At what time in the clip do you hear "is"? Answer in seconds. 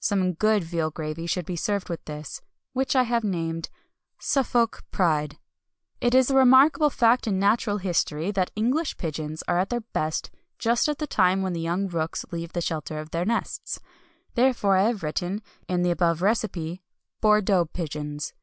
6.14-6.28